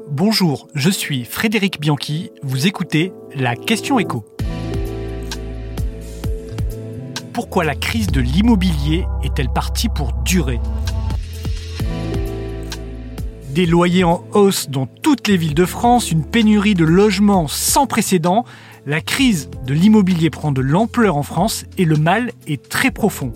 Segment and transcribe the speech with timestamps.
[0.00, 4.24] Bonjour, je suis Frédéric Bianchi, vous écoutez la question écho.
[7.32, 10.58] Pourquoi la crise de l'immobilier est-elle partie pour durer?
[13.50, 17.86] Des loyers en hausse dans toutes les villes de France, une pénurie de logements sans
[17.86, 18.44] précédent,
[18.86, 23.32] la crise de l'immobilier prend de l'ampleur en France et le mal est très profond.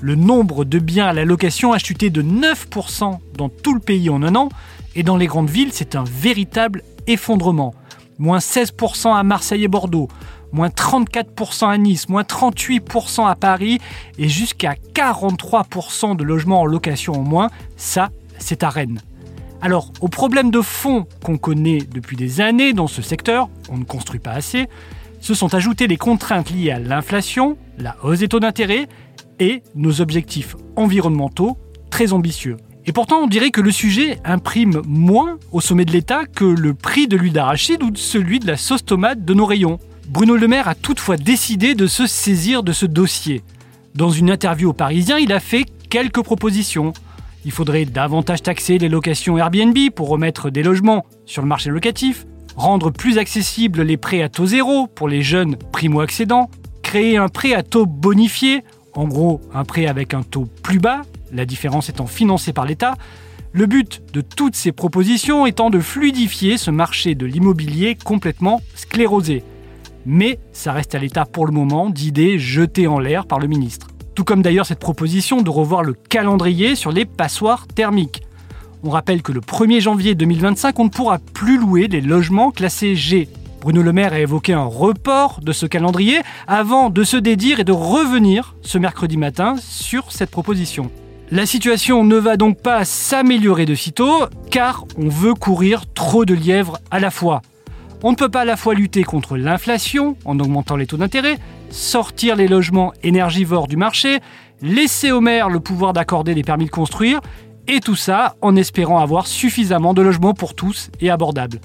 [0.00, 4.10] Le nombre de biens à la location a chuté de 9% dans tout le pays
[4.10, 4.48] en un an,
[4.94, 7.74] et dans les grandes villes, c'est un véritable effondrement.
[8.18, 10.08] Moins 16% à Marseille et Bordeaux,
[10.52, 13.78] moins 34% à Nice, moins 38% à Paris,
[14.18, 19.00] et jusqu'à 43% de logements en location en moins, ça, c'est à Rennes.
[19.60, 23.84] Alors, aux problèmes de fond qu'on connaît depuis des années dans ce secteur, on ne
[23.84, 24.68] construit pas assez,
[25.20, 28.88] se sont ajoutées les contraintes liées à l'inflation, la hausse des taux d'intérêt
[29.38, 31.56] et nos objectifs environnementaux
[31.90, 32.56] très ambitieux.
[32.84, 36.74] Et pourtant, on dirait que le sujet imprime moins au sommet de l'État que le
[36.74, 39.78] prix de l'huile d'arachide ou celui de la sauce tomate de nos rayons.
[40.08, 43.42] Bruno Le Maire a toutefois décidé de se saisir de ce dossier.
[43.94, 46.92] Dans une interview au Parisien, il a fait quelques propositions.
[47.44, 52.26] Il faudrait davantage taxer les locations Airbnb pour remettre des logements sur le marché locatif,
[52.56, 56.50] rendre plus accessibles les prêts à taux zéro pour les jeunes primo-accédants,
[56.82, 61.02] créer un prêt à taux bonifié en gros un prêt avec un taux plus bas,
[61.32, 62.94] la différence étant financée par l'État,
[63.52, 69.42] le but de toutes ces propositions étant de fluidifier ce marché de l'immobilier complètement sclérosé.
[70.06, 73.88] Mais ça reste à l'État pour le moment d'idées jetées en l'air par le ministre.
[74.14, 78.22] Tout comme d'ailleurs cette proposition de revoir le calendrier sur les passoires thermiques.
[78.82, 82.96] On rappelle que le 1er janvier 2025, on ne pourra plus louer les logements classés
[82.96, 83.28] G,
[83.62, 87.64] Bruno Le Maire a évoqué un report de ce calendrier avant de se dédire et
[87.64, 90.90] de revenir ce mercredi matin sur cette proposition.
[91.30, 96.34] La situation ne va donc pas s'améliorer de sitôt car on veut courir trop de
[96.34, 97.40] lièvres à la fois.
[98.02, 101.38] On ne peut pas à la fois lutter contre l'inflation en augmentant les taux d'intérêt,
[101.70, 104.18] sortir les logements énergivores du marché,
[104.60, 107.20] laisser aux maires le pouvoir d'accorder des permis de construire,
[107.68, 111.60] et tout ça en espérant avoir suffisamment de logements pour tous et abordables.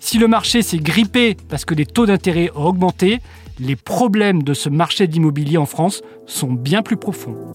[0.00, 3.20] Si le marché s'est grippé parce que les taux d'intérêt ont augmenté,
[3.60, 7.54] les problèmes de ce marché d'immobilier en France sont bien plus profonds.